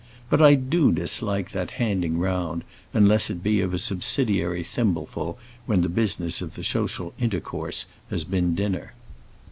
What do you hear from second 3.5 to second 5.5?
of a subsidiary thimbleful